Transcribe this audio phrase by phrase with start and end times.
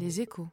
[0.00, 0.48] Les échos.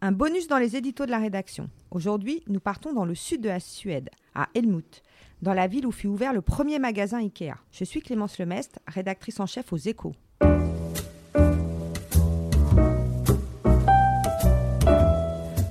[0.00, 1.68] Un bonus dans les éditos de la rédaction.
[1.90, 5.02] Aujourd'hui, nous partons dans le sud de la Suède, à Helmut,
[5.42, 7.52] dans la ville où fut ouvert le premier magasin Ikea.
[7.70, 10.14] Je suis Clémence Lemestre, rédactrice en chef aux échos.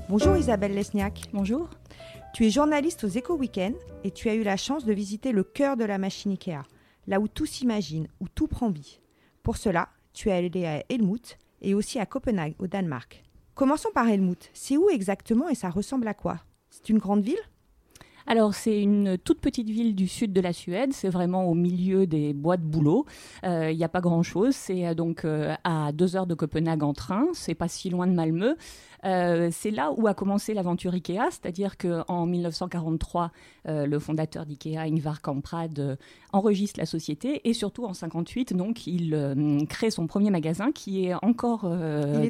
[0.08, 1.24] Bonjour Isabelle Lesniak.
[1.34, 1.72] Bonjour.
[2.36, 3.74] Tu es journaliste aux Échos Weekend
[4.04, 6.62] et tu as eu la chance de visiter le cœur de la machine Ikea,
[7.08, 9.00] là où tout s'imagine, où tout prend vie.
[9.42, 13.24] Pour cela, tu es allé à Helmut et aussi à Copenhague, au Danemark.
[13.54, 14.50] Commençons par Helmut.
[14.54, 16.40] C'est où exactement et ça ressemble à quoi?
[16.70, 17.40] C'est une grande ville?
[18.28, 20.94] Alors, c'est une toute petite ville du sud de la Suède.
[20.94, 23.06] C'est vraiment au milieu des bois de boulot.
[23.44, 24.56] Il euh, n'y a pas grand-chose.
[24.56, 27.28] C'est euh, donc euh, à deux heures de Copenhague en train.
[27.34, 28.56] C'est pas si loin de Malmö.
[29.06, 33.32] Euh, c'est là où a commencé l'aventure IKEA, c'est-à-dire qu'en 1943,
[33.68, 35.96] euh, le fondateur d'IKEA, Ingvar Kamprad, euh,
[36.34, 41.14] enregistre la société et surtout en 58, donc il crée son premier magasin qui est
[41.22, 41.62] encore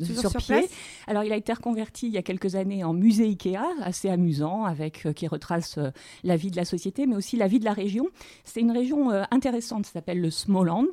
[0.02, 0.67] sur, pied.
[1.07, 4.66] Alors il a été reconverti il y a quelques années en musée IKEA, assez amusant,
[4.66, 5.77] avec qui retrace
[6.23, 8.08] la vie de la société, mais aussi la vie de la région.
[8.44, 10.88] C'est une région intéressante, ça s'appelle le Småland.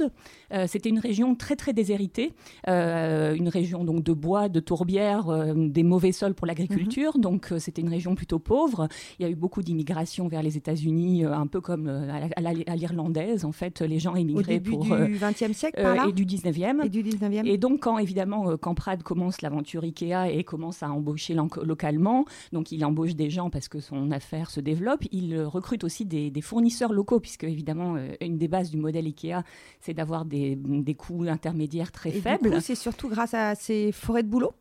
[0.67, 2.35] C'était une région très très déshéritée,
[2.67, 5.31] une région donc de bois, de tourbières
[5.71, 7.21] des mauvais sols pour l'agriculture, mhm.
[7.21, 8.89] donc euh, c'était une région plutôt pauvre.
[9.19, 12.77] Il y a eu beaucoup d'immigration vers les États-Unis, euh, un peu comme euh, à
[12.77, 13.45] l'irlandaise.
[13.45, 16.85] En fait, les gens émigraient pour du XXe siècle par là et du 19e.
[16.85, 17.47] Et du 19e.
[17.47, 22.85] Et donc quand évidemment quand commence l'aventure Ikea et commence à embaucher localement, donc il
[22.85, 27.21] embauche des gens parce que son affaire se développe, il recrute aussi des, fournisseurs locaux
[27.21, 29.43] puisque évidemment une des bases du modèle Ikea,
[29.81, 32.61] c'est d'avoir des, des coûts intermédiaires très et faibles.
[32.63, 34.53] C'est surtout grâce à ces forêts de boulot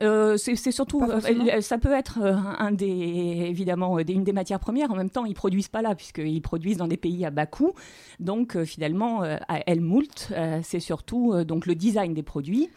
[0.00, 4.90] euh, c'est surtout, euh, ça peut être euh, un des, évidemment, une des matières premières.
[4.90, 7.74] En même temps, ils produisent pas là, puisqu'ils produisent dans des pays à bas coût.
[8.18, 10.32] Donc, finalement, à Helmut,
[10.62, 12.70] c'est surtout donc le design des produits.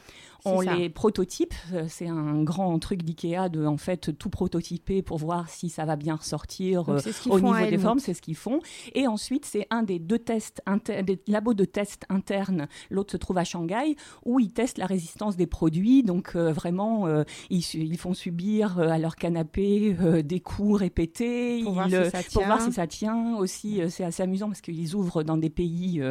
[0.47, 5.17] On les prototype, euh, c'est un grand truc d'IKEA de en fait tout prototyper pour
[5.17, 8.59] voir si ça va bien ressortir euh, au niveau des formes, c'est ce qu'ils font.
[8.93, 10.61] Et ensuite, c'est un des deux tests,
[11.03, 12.67] des labos de tests internes.
[12.89, 16.03] L'autre se trouve à Shanghai où ils testent la résistance des produits.
[16.03, 17.07] Donc euh, vraiment,
[17.49, 22.61] ils, font subir à leur canapé des coups répétés pour, voir, si ça pour voir
[22.61, 23.37] si ça tient.
[23.37, 26.02] Aussi, c'est assez amusant parce qu'ils ouvrent dans des pays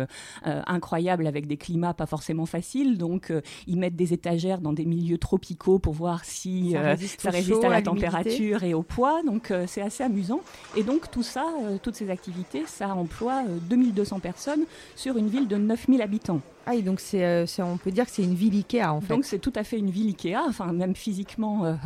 [0.45, 2.99] incroyables avec des climats pas forcément faciles.
[2.99, 3.33] Donc
[3.67, 6.95] ils mettent des étagères dans des milieux tropicaux pour voir si ça euh,
[7.31, 9.23] résiste, à la température et au poids.
[9.23, 10.41] Donc euh, c'est assez amusant.
[10.77, 14.65] Et donc tout ça, euh, toutes ces activités, ça emploie 2200 personnes
[14.97, 16.41] sur une ville de 9000 habitants.
[16.67, 19.15] Ah, donc c'est, on peut dire que c'est une ville Ikea en fait.
[19.15, 20.37] Donc c'est tout à fait une ville Ikea.
[20.49, 21.77] Enfin, même physiquement,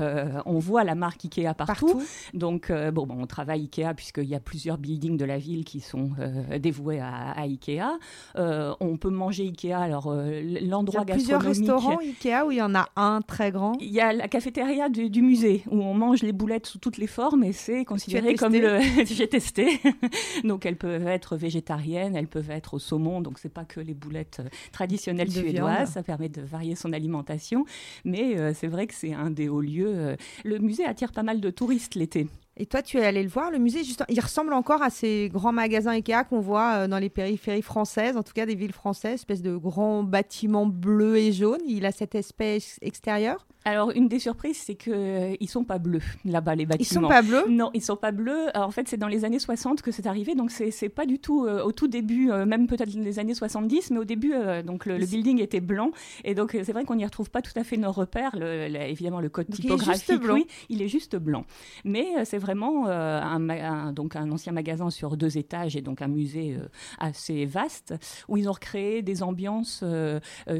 [0.46, 2.02] on voit la marque Ikea partout.
[2.34, 5.80] Donc bon, bon, on travaille Ikea puisqu'il y a plusieurs buildings de la ville qui
[5.80, 6.10] sont
[6.58, 7.98] dévoués à, Ikea.
[8.36, 9.72] on peut manger Ikea.
[9.74, 11.14] Alors l'endroit gastronomique.
[11.14, 13.72] Plusieurs restaurants Ikea où il y en a un très grand.
[13.80, 17.06] Il y a la cafétéria du, musée où on mange les boulettes sous toutes les
[17.06, 18.80] formes et c'est considéré comme le.
[19.04, 19.80] J'ai testé.
[20.44, 23.20] donc elles peuvent être végétariennes, elles peuvent être au saumon.
[23.20, 24.40] Donc c'est pas que les boulettes
[24.70, 25.92] traditionnelle suédoise.
[25.92, 27.64] Ça permet de varier son alimentation.
[28.04, 29.92] Mais euh, c'est vrai que c'est un des hauts lieux.
[29.94, 32.28] Euh, le musée attire pas mal de touristes l'été.
[32.56, 35.30] Et toi, tu es allé le voir, le musée, juste, il ressemble encore à ces
[35.32, 38.74] grands magasins Ikea qu'on voit euh, dans les périphéries françaises, en tout cas des villes
[38.74, 41.62] françaises, espèce de grands bâtiments bleus et jaunes.
[41.66, 43.46] Il a cette espèce extérieure?
[43.64, 46.82] Alors, une des surprises, c'est qu'ils euh, ne sont pas bleus, là-bas, les bâtiments.
[46.82, 47.44] Ils sont pas bleus?
[47.50, 48.46] Non, ils sont pas bleus.
[48.54, 51.44] en fait, c'est dans les années 60 que c'est arrivé, donc c'est pas du tout
[51.44, 54.32] euh, au tout début, euh, même peut-être les années 70, mais au début,
[54.64, 55.90] donc le, building était blanc.
[56.24, 58.34] Et donc, c'est vrai qu'on n'y retrouve pas tout à fait nos repères.
[58.34, 61.44] évidemment, le code typographique, il est juste oui, il est juste blanc.
[61.84, 66.56] Mais c'est vraiment un, donc un ancien magasin sur deux étages et donc un musée
[66.98, 67.94] assez vaste,
[68.28, 69.84] où ils ont recréé des ambiances,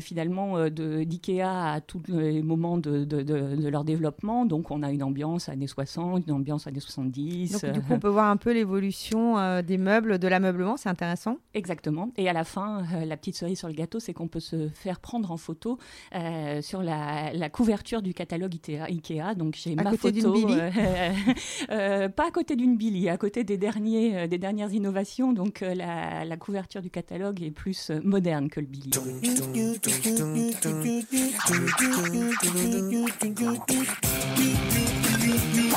[0.01, 4.45] finalement, d'IKEA à tous les moments de de, leur développement.
[4.45, 7.53] Donc, on a une ambiance années 60, une ambiance années 70.
[7.53, 10.77] Donc, du coup, on peut voir un peu l'évolution euh, des meubles, de l'ameublement.
[10.77, 11.39] C'est intéressant.
[11.55, 12.11] Exactement.
[12.17, 14.69] Et à la fin, euh, la petite cerise sur le gâteau, c'est qu'on peut se
[14.69, 15.79] faire prendre en photo
[16.15, 19.35] euh, sur la, couverture du catalogue Ikea.
[19.37, 20.33] Donc, j'ai ma côté photo.
[20.33, 20.57] Billy
[21.69, 25.33] pas à côté d'une Billy, à côté des, derniers, des dernières innovations.
[25.33, 28.91] Donc, la, la couverture du catalogue est plus moderne que le Billy.
[32.89, 33.87] you, you, do you,
[34.37, 34.57] you,
[35.21, 35.70] you, you.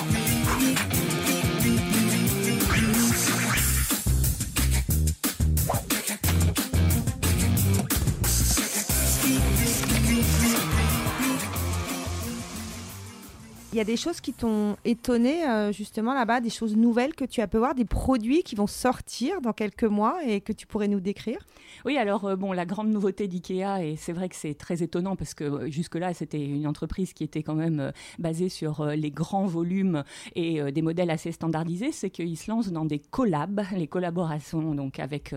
[13.73, 17.25] Il y a des choses qui t'ont étonné euh, justement là-bas, des choses nouvelles que
[17.25, 20.67] tu as pu voir, des produits qui vont sortir dans quelques mois et que tu
[20.67, 21.39] pourrais nous décrire?
[21.83, 25.15] Oui, alors euh, bon, la grande nouveauté d'IKEA, et c'est vrai que c'est très étonnant
[25.15, 29.47] parce que euh, jusque-là, c'était une entreprise qui était quand même basée sur les grands
[29.47, 30.03] volumes
[30.35, 34.99] et des modèles assez standardisés, c'est qu'ils se lancent dans des collabs, les collaborations donc
[34.99, 35.33] avec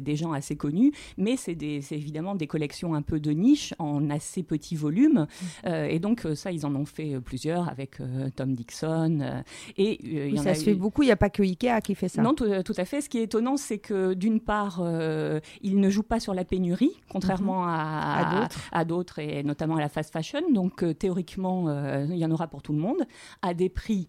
[0.00, 4.42] des gens assez connus, mais c'est évidemment des collections un peu de niche en assez
[4.42, 5.26] petit volume.
[5.64, 5.68] Mmh.
[5.68, 9.20] et donc ça, ils en ont fait plusieurs avec euh, Tom Dixon.
[9.20, 9.42] Euh,
[9.76, 11.80] et euh, il y en ça se fait beaucoup, il n'y a pas que Ikea
[11.82, 12.22] qui fait ça.
[12.22, 13.00] Non, tout, à fait.
[13.00, 14.82] Ce qui est étonnant, c'est que d'une part,
[15.62, 17.68] il ne joue pas sur la pénurie, contrairement mhm.
[17.68, 20.42] à, à d'autres, et notamment à la fast fashion.
[20.52, 21.68] Donc théoriquement,
[22.04, 23.04] il y en aura pour tout le monde,
[23.42, 24.08] à des prix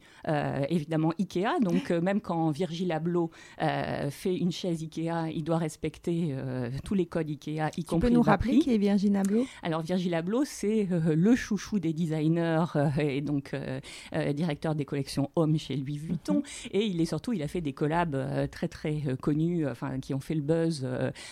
[0.69, 1.59] évidemment Ikea.
[1.61, 6.35] Donc même quand Virgil Abloh fait une chaise Ikea, il doit respecter
[6.83, 9.45] tous les codes Ikea, y tu peux nous rappeler qui est Virgil Abloh?
[9.63, 12.65] Alors Virgil Abloh, c'est le chouchou des designers
[12.99, 13.79] et donc euh,
[14.15, 16.35] euh, directeur des collections hommes chez Louis Vuitton.
[16.35, 16.43] Mhm.
[16.71, 20.15] Et il est surtout, il a fait des collabs euh, très très connus, enfin qui
[20.15, 20.87] ont fait le buzz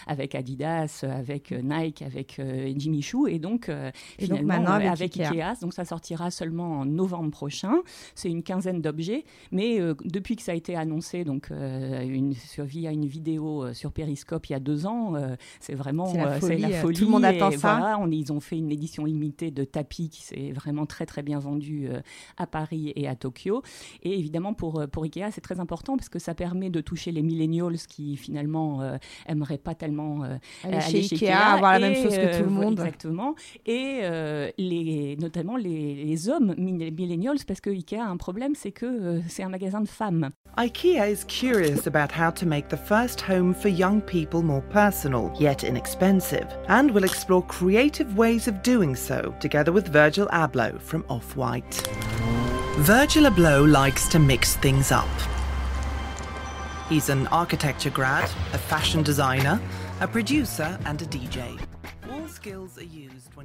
[0.06, 2.42] avec Adidas, avec Nike, avec
[2.76, 3.72] Jimmy Choo, et donc
[4.20, 5.60] finalement avec, Ikea.
[5.62, 7.82] Donc ça sortira seulement en novembre prochain.
[8.14, 13.06] C'est une quinzaine d'objets, mais depuis que ça a été annoncé, donc une, via une
[13.06, 15.14] vidéo sur Periscope il y a deux ans,
[15.60, 16.98] c'est vraiment c'est la, folie.
[16.98, 17.98] Tout le monde attend ça.
[18.00, 21.40] on, ils ont fait une édition limitée de tapis qui s'est vraiment très très bien
[21.40, 22.02] vendu euh,
[22.38, 23.62] à Paris et à Tokyo.
[24.04, 27.12] Et évidemment, pour, euh, pour Ikea, c'est très important parce que ça permet de toucher
[27.12, 28.82] les millennials qui finalement
[29.28, 30.24] n'aimeraient euh, pas tellement
[30.64, 32.80] aller, chez, Ikea, avoir la même chose que tout le monde.
[32.80, 33.36] Exactement.
[33.66, 34.02] Et
[34.58, 39.44] les, notamment les, les hommes millennials, parce que Ikea a un problème, c'est que c'est
[39.44, 40.32] un magasin de femmes.
[40.58, 45.34] IKEA is curious about how to make the first home for young people more personal,
[45.38, 51.04] yet inexpensive, and will explore creative ways of doing so together with Virgil Abloh from
[51.10, 51.75] Off White.
[52.80, 55.08] Virgil Abloh likes to mix things up.
[56.90, 59.60] He's an architecture grad, a fashion designer,
[60.02, 61.60] a producer, and a DJ.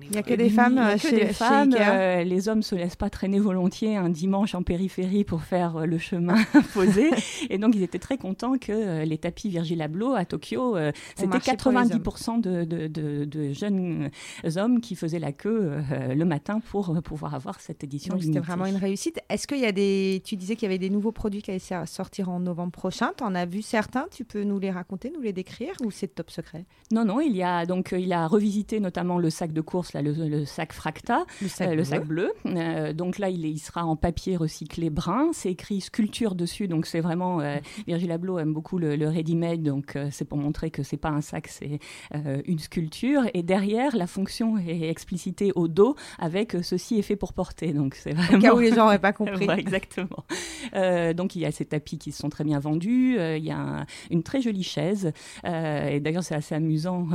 [0.03, 1.75] Il n'y a que des femmes que chez, des femmes.
[1.79, 5.87] Euh, les hommes se laissent pas traîner volontiers un dimanche en périphérie pour faire euh,
[5.87, 6.37] le chemin
[6.75, 7.11] posé.
[7.49, 10.77] Et donc, ils étaient très contents que euh, les tapis Virgil Abloh à Tokyo,
[11.15, 14.11] c'était 90% de, de, de, jeunes
[14.57, 18.19] hommes qui faisaient la queue le matin pour pouvoir avoir cette édition.
[18.21, 19.21] C'était vraiment une réussite.
[19.29, 20.23] Est-ce qu'il y a des.
[20.25, 23.13] Tu disais qu'il y avait des nouveaux produits qui allaient sortir en novembre prochain.
[23.17, 24.07] Tu en as vu certains?
[24.11, 25.75] Tu peux nous les raconter, nous les décrire?
[25.85, 26.65] Ou c'est top secret?
[26.93, 27.21] Non, non.
[27.21, 31.25] Il, y a, donc, il a revisité notamment le sac de course le, sac Fracta,
[31.41, 32.33] le sac, bleu.
[32.47, 35.31] Euh, donc là, il, il, sera en papier recyclé brun.
[35.33, 37.41] C'est écrit sculpture dessus, donc c'est vraiment.
[37.41, 37.57] Euh,
[37.87, 41.21] Virgil Abloh aime beaucoup le, ready-made, donc euh, c'est pour montrer que c'est pas un
[41.21, 41.79] sac, c'est
[42.47, 43.23] une sculpture.
[43.35, 47.73] Et derrière, la fonction est explicitée au dos avec ceci est fait pour porter.
[47.73, 48.39] Donc c'est vraiment.
[48.39, 49.49] Au cas où les gens n'auraient pas compris.
[49.51, 50.25] exactement.
[51.15, 53.17] donc il y a ces tapis qui sont très bien vendus.
[53.19, 55.13] il y a une très jolie chaise.
[55.45, 57.09] et d'ailleurs, c'est assez amusant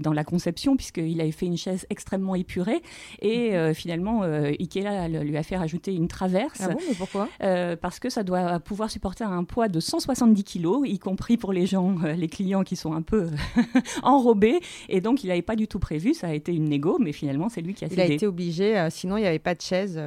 [0.00, 0.76] dans la conception
[1.12, 2.82] puisqu'il avait fait une chaise extrêmement épuré.
[3.20, 3.56] Et mhm.
[3.56, 6.60] euh, finalement, euh, Ikea lui a fait rajouter une traverse.
[6.60, 7.28] Ah bon, mais pourquoi?
[7.42, 11.52] Euh, Parce que ça doit pouvoir supporter un poids de 170 kilos, y compris pour
[11.52, 13.28] les gens, les clients qui sont un peu
[14.02, 14.60] enrobés.
[14.88, 16.14] Et donc, il n'avait pas du tout prévu.
[16.14, 18.02] Ça a été une négo, mais finalement, c'est lui qui a cédé.
[18.02, 20.00] Il a été obligé, sinon il n'y avait pas de chaise.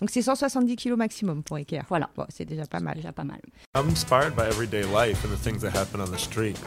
[0.00, 1.82] Donc, c'est 170 kilos maximum pour Ikea.
[1.88, 2.10] Voilà.
[2.28, 2.96] c'est déjà pas mal.
[2.96, 3.40] déjà pas mal.
[3.74, 6.58] I'm inspired by everyday life and the things that happen on the street.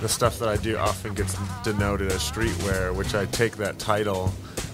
[0.00, 4.32] The stuff that I do often gets denoted as streetwear, which I take that title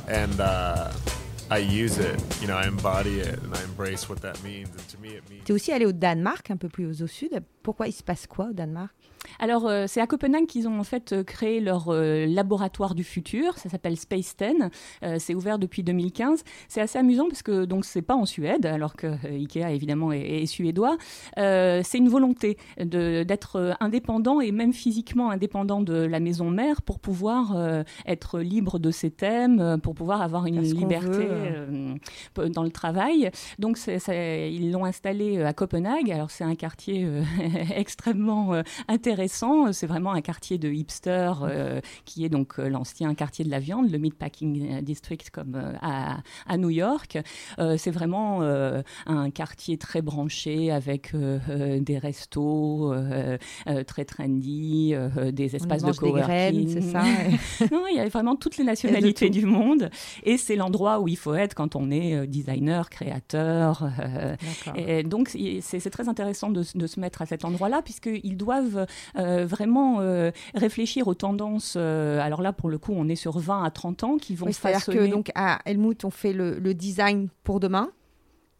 [0.08, 0.92] and uh,
[1.50, 2.20] I use it.
[2.40, 4.68] You know, I embody it and I embrace what that means.
[4.70, 5.44] And to me, it means.
[5.44, 7.42] T'es aussi allé au Danemark, un peu plus au sud.
[7.62, 8.94] Pourquoi il se passe quoi au Danemark
[9.38, 13.04] alors, euh, c'est à Copenhague qu'ils ont en fait euh, créé leur euh, laboratoire du
[13.04, 13.58] futur.
[13.58, 15.18] Ça s'appelle Space 10.
[15.18, 16.42] c'est ouvert depuis 2015.
[16.68, 20.46] C'est assez amusant parce que donc c'est pas en Suède, alors que Ikea évidemment est,
[20.46, 20.96] suédois.
[21.36, 27.84] c'est une volonté d'être indépendant et même physiquement indépendant de la maison mère pour pouvoir
[28.06, 31.28] être libre de ses thèmes, pour pouvoir avoir une liberté
[32.34, 33.30] dans le travail.
[33.58, 36.10] Donc, ils l'ont installé à Copenhague.
[36.10, 37.06] Alors, c'est un quartier
[37.74, 39.72] extrêmement intéressant intéressant.
[39.72, 43.58] C'est vraiment un quartier de hipster euh, qui est donc euh, l'ancien quartier de la
[43.58, 47.18] viande, le Meatpacking District comme euh, à, à, New York.
[47.76, 48.42] c'est vraiment
[49.06, 52.94] un quartier très branché avec des restos
[53.86, 54.94] très trendy,
[55.32, 56.68] des espaces de coworking.
[56.68, 57.02] c'est ça.
[57.72, 59.90] non, il y a vraiment toutes les nationalités du monde
[60.22, 63.90] et c'est l'endroit où il faut être quand on est designer, créateur.
[64.76, 68.86] et donc c'est très intéressant de, de, se mettre à cet endroit-là puisqu'ils doivent euh,
[69.14, 71.74] vraiment euh, réfléchir aux tendances.
[71.76, 74.46] Euh, alors là, pour le coup, on est sur 20 à 30 ans qui vont
[74.46, 77.90] oui, C'est-à-dire que donc à Helmut, on fait le, design pour demain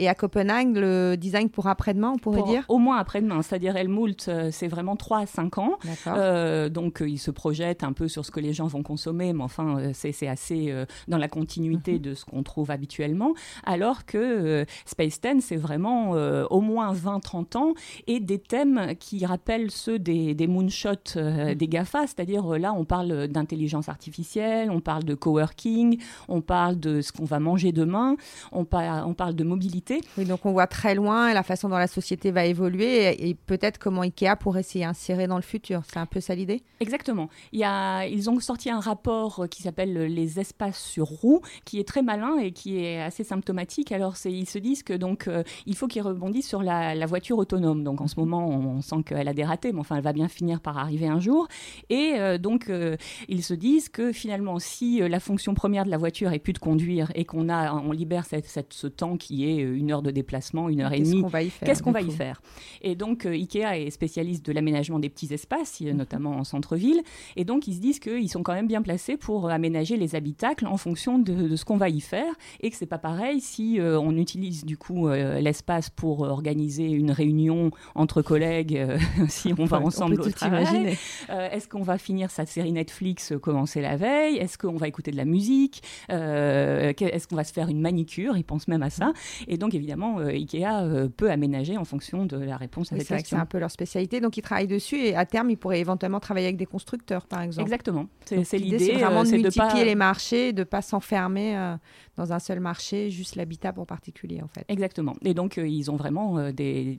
[0.01, 3.77] Et à Copenhague, le design pour après-demain, on pourrait Pour dire Au moins après-demain, c'est-à-dire
[3.77, 5.79] Helmut, euh, c'est vraiment 3 à 5 ans.
[6.17, 9.35] Euh, donc, euh, il se projette un peu sur ce que les gens vont consommer,
[9.35, 13.35] mais enfin, euh, c'est assez euh, dans la continuité de ce qu'on trouve habituellement.
[13.65, 16.13] Alors que euh, Space 10, c'est vraiment
[16.51, 17.75] au moins 20-30 ans
[18.07, 22.87] et des thèmes qui rappellent ceux des, des moonshots euh, des GAFA, c'est-à-dire là, on
[22.87, 28.17] parle d'intelligence artificielle, on parle de coworking, on parle de ce qu'on va manger demain,
[28.53, 29.90] on, par- on parle de mobilité.
[30.17, 33.35] Oui, donc on voit très loin la façon dont la société va évoluer et, et
[33.35, 35.83] peut-être comment Ikea pourrait s'y insérer dans le futur.
[35.91, 36.63] C'est un peu ça l'idée?
[36.81, 37.29] Exactement.
[37.53, 41.81] Il y a, ils ont sorti un rapport qui s'appelle les espaces sur roues, qui
[41.81, 43.93] est très malin et qui est assez symptomatique.
[43.93, 47.39] Alors, ils se disent que donc euh, il faut qu'ils rebondissent sur la, la voiture
[47.39, 47.85] autonome.
[47.85, 50.13] Donc, en ce moment, on, on sent qu'elle a des ratés, mais enfin, elle va
[50.13, 51.49] bien finir par arriver un jour.
[51.89, 52.97] Et euh, donc, euh,
[53.29, 56.59] ils se disent que finalement, si la fonction première de la voiture est plus de
[56.59, 60.11] conduire et qu'on a, on libère cette, cette- ce temps qui est une heure de
[60.11, 62.41] déplacement, une heure et Qu'est-ce demie qu'on va y faire Qu'est-ce qu'on va y faire
[62.83, 67.01] Et donc, euh, Ikea est spécialiste de l'aménagement des petits espaces, euh, notamment en centre-ville.
[67.37, 70.67] Et donc, ils se disent qu'ils sont quand même bien placés pour aménager les habitacles
[70.67, 72.33] en fonction de, de ce qu'on va y faire.
[72.61, 76.89] Et que c'est pas pareil si euh, on utilise du coup euh, l'espace pour organiser
[76.91, 78.81] une réunion entre collègues,
[79.29, 80.97] si on va ensemble peut au tout travail.
[81.29, 84.37] Est-ce qu'on va finir sa série Netflix commencée la veille?
[84.37, 85.83] Est-ce qu'on va écouter de la musique?
[86.09, 88.37] Que- Est-ce qu'on va se faire une manicure?
[88.37, 89.13] Ils pensent même à ça.
[89.49, 93.01] Et donc, évidemment, euh, Ikea euh, peut aménager en fonction de la réponse à Oui,
[93.01, 93.39] cette c'est vrai que c'est question.
[93.43, 96.47] un peu leur spécialité, donc ils travaillent dessus et à terme ils pourraient éventuellement travailler
[96.47, 97.67] avec des constructeurs par exemple.
[97.67, 98.07] Exactement.
[98.25, 99.85] C'est l'idée, c'est vraiment euh, de c'est multiplier pas...
[99.85, 101.77] les marchés, de pas s'enfermer
[102.17, 104.65] dans un seul marché, juste l'habitat pour particulier en fait.
[104.69, 105.15] Exactement.
[105.25, 106.99] Et donc, ils ont vraiment des,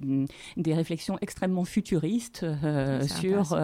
[0.57, 2.45] des réflexions extrêmement futuristes
[3.07, 3.57] sur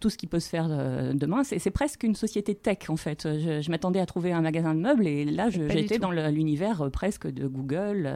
[0.00, 0.68] tout ce qui peut se faire
[1.14, 1.42] demain.
[1.44, 3.22] C'est presque une société tech, en fait.
[3.24, 7.26] Je, je m'attendais à trouver un magasin de meubles et là, j'étais dans l'univers presque
[7.30, 8.09] de Google,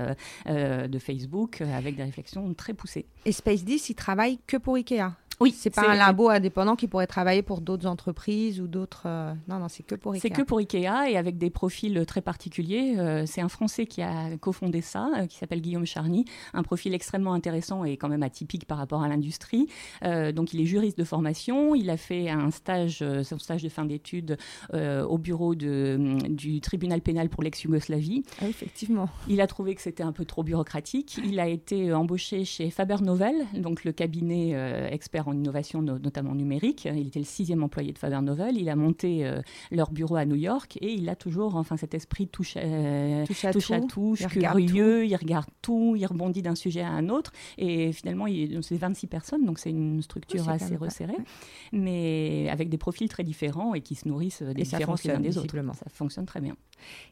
[0.46, 3.06] de Facebook, euh, avec des réflexions très poussées.
[3.24, 5.12] Et Space 10, ils travaillent que pour Ikea.
[5.41, 9.03] Oui, C'est pas un labo indépendant qui pourrait travailler pour d'autres entreprises ou d'autres.
[9.07, 10.21] euh, Non, non, c'est que pour Ikea.
[10.23, 12.95] C'est que pour Ikea et avec des profils très particuliers.
[12.99, 16.25] Euh, c'est un Français qui a cofondé ça, euh, qui s'appelle Guillaume Charny.
[16.53, 19.69] Un profil extrêmement intéressant et quand même atypique par rapport à l'industrie.
[20.05, 21.75] Euh, donc il est juriste de formation.
[21.75, 24.37] Il a fait un stage, son stage de fin d'études
[24.73, 28.23] au bureau de, du tribunal pénal pour l'ex-Yougoslavie.
[28.41, 29.09] Ah effectivement.
[29.29, 31.19] Il a trouvé que c'était un peu trop bureaucratique.
[31.25, 34.88] Il a été embauché chez Faber Novel, donc le cabinet euh,
[35.28, 36.85] en innovation, no- notamment numérique.
[36.90, 38.57] Il était le sixième employé de Faber Novel.
[38.57, 39.40] Il a monté euh,
[39.71, 43.45] leur bureau à New York et il a toujours enfin, cet esprit touche, euh, Touche
[43.45, 43.87] à touche à tout.
[43.87, 47.33] tout, il regarde curieux, il regarde tout, il rebondit d'un sujet à un autre.
[47.59, 48.26] Et finalement,
[48.62, 51.25] c'est 26 personnes, donc c'est une structure Oui, assez resserrée, ouais.
[51.73, 55.21] mais avec des profils très différents et qui se nourrissent des Et différences les uns
[55.21, 55.54] des autres.
[55.75, 56.57] Ça fonctionne très bien.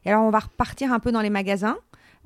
[0.05, 1.77] Et alors, on va repartir un peu dans les magasins.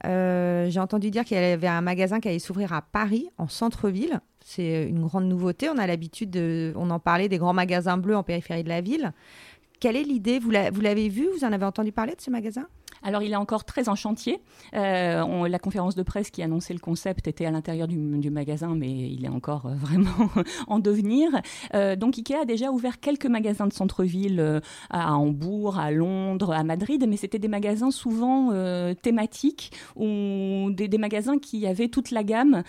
[0.05, 3.47] Euh, J'ai entendu dire qu'il y avait un magasin qui allait s'ouvrir à Paris, en
[3.47, 4.19] centre-ville.
[4.49, 5.67] C'est une grande nouveauté.
[5.69, 8.79] On a l'habitude, de, on en parlait des grands magasins bleus en périphérie de la
[8.79, 9.11] ville.
[9.81, 10.39] Quelle est l'idée?
[10.39, 11.27] Vous l'a- vous l'avez vu?
[11.37, 12.65] Vous en avez entendu parler de ce magasin?
[13.03, 14.39] Alors, il est encore très en chantier.
[14.73, 18.29] Euh, on- la conférence de presse qui annonçait le concept était à l'intérieur du, du
[18.29, 20.29] magasin, mais il est encore euh, vraiment
[20.67, 21.29] en devenir.
[21.73, 26.51] Euh, donc, Ikea a déjà ouvert quelques magasins de centre-ville euh, à Hambourg, à Londres,
[26.53, 31.87] à Madrid, mais c'était des magasins souvent euh, thématiques ou des, des magasins qui avaient
[31.89, 32.63] toute la gamme,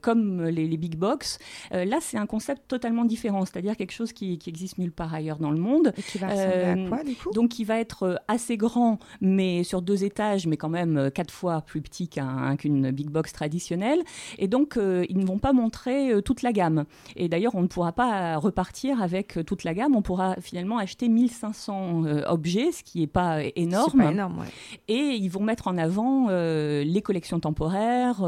[0.00, 1.38] comme les, les big box.
[1.72, 5.38] Là, c'est un concept totalement différent, c'est-à-dire quelque chose qui, qui existe nulle part ailleurs
[5.38, 5.92] dans le monde.
[5.96, 7.30] Et qui va ressembler à quoi, du coup?
[7.32, 8.83] Donc, il va être assez grand,
[9.20, 13.08] mais sur deux étages, mais quand même euh, quatre fois plus petit qu'un- qu'une big
[13.10, 14.00] box traditionnelle.
[14.38, 16.84] Et donc, euh, ils ne vont pas montrer euh, toute la gamme.
[17.16, 19.94] Et d'ailleurs, on ne pourra pas repartir avec toute la gamme.
[19.96, 23.90] On pourra finalement acheter 1500 euh, objets, ce qui n'est pas énorme.
[23.92, 24.46] C'est pas énorme, ouais.
[24.88, 28.22] Et ils vont mettre en avant euh, les collections temporaires,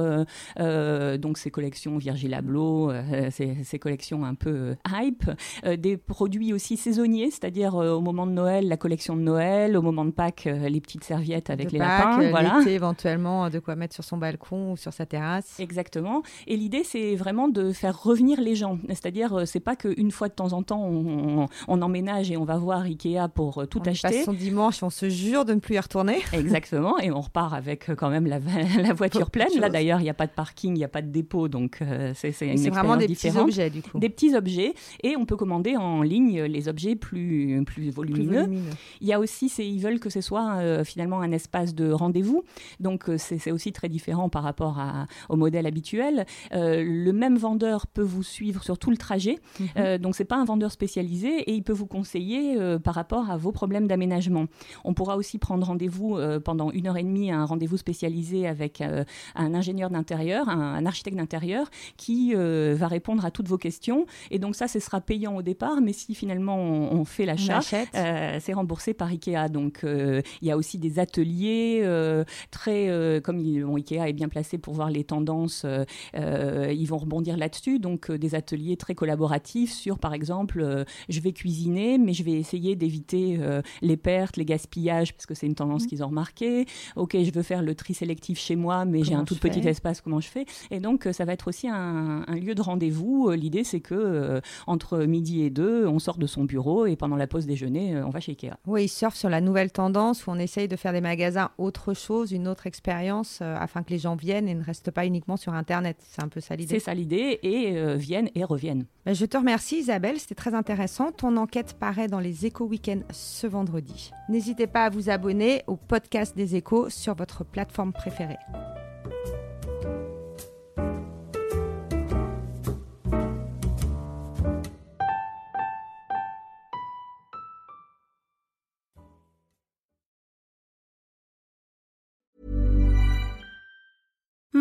[0.58, 2.92] donc ces collections Virgil Abloh,
[3.30, 5.30] ces, ces collections un peu hype,
[5.78, 10.04] des produits aussi saisonniers, c'est-à-dire au moment de Noël, la collection de Noël, au moment
[10.04, 12.22] de Pâques, euh, les petites serviettes avec De les Pâques, lapins.
[12.22, 12.60] euh, Voilà.
[12.66, 15.58] éventuellement, de quoi mettre sur son balcon ou sur sa terrasse.
[15.60, 16.22] Exactement.
[16.46, 18.78] Et l'idée, c'est vraiment de faire revenir les gens.
[18.88, 22.36] C'est-à-dire, euh, c'est pas qu'une fois de temps en temps, on, on- on emménage et
[22.36, 24.08] on va voir Ikea pour euh, tout on acheter.
[24.08, 26.18] passe son dimanche, on se jure de ne plus y retourner.
[26.32, 28.38] Exactement, et on repart avec euh, quand même la,
[28.82, 29.48] la voiture pleine.
[29.58, 31.78] Là d'ailleurs, il n'y a pas de parking, il n'y a pas de dépôt, donc
[31.82, 33.98] euh, c'est une C'est vraiment des petits objets, du coup.
[33.98, 38.40] Des petits objets, et on peut commander en ligne les objets plus, plus Plus volumineux.
[38.42, 38.70] volumineux.
[39.00, 42.44] Il y a aussi, ils veulent que ce soit soit finalement un espace de rendez-vous.
[42.80, 46.26] Donc c'est aussi très différent par rapport à, au modèle habituel.
[46.52, 49.38] le même vendeur peut vous suivre sur tout le trajet.
[49.60, 49.98] Mhm.
[49.98, 53.52] donc c'est pas un vendeur spécialisé et il peut vous conseiller par rapport à vos
[53.52, 54.46] problèmes d'aménagement.
[54.84, 59.54] On pourra aussi prendre rendez-vous pendant une heure et demie, un rendez-vous spécialisé avec un
[59.54, 64.06] ingénieur d'intérieur, un, architecte d'intérieur qui va répondre à toutes vos questions.
[64.30, 67.60] Et donc ça, ce sera payant au départ, mais si finalement on, fait l'achat,
[67.94, 69.48] euh, c'est remboursé par Ikea.
[69.50, 72.90] Donc euh, il y a aussi des ateliers euh, très,
[73.22, 75.66] comme Ikea est bien placé pour voir les tendances,
[76.14, 77.78] ils vont rebondir là-dessus.
[77.78, 82.76] Donc des ateliers très collaboratifs sur, par exemple, je vais cuisiner, mais je vais essayer
[82.76, 83.38] d'éviter
[83.82, 85.86] les pertes, les gaspillages, parce que c'est une tendance mmh.
[85.88, 86.66] qu'ils ont remarqué.
[86.96, 90.00] Ok, je veux faire le tri sélectif chez moi, mais j'ai un tout petit espace,
[90.00, 90.46] comment je fais?
[90.70, 93.30] Et donc ça va être aussi un, un lieu de rendez-vous.
[93.30, 97.26] L'idée, c'est que entre midi et deux, on sort de son bureau et pendant la
[97.26, 98.56] pause déjeuner, euh, on va chez Ikea.
[98.66, 101.94] Oui, ils surfent sur la nouvelle tendance où on essaye de faire des magasins autre
[101.94, 105.36] chose, une autre expérience, euh, afin que les gens viennent et ne restent pas uniquement
[105.36, 105.96] sur Internet.
[106.08, 106.74] C'est un peu ça l'idée.
[106.74, 108.86] C'est ça l'idée, et euh, viennent et reviennent.
[109.04, 111.12] Ben, je te remercie Isabelle, c'était très intéressant.
[111.12, 114.12] Ton enquête paraît dans les échos week-end ce vendredi.
[114.28, 118.38] N'hésitez pas à vous abonner au podcast des échos sur votre plateforme préférée.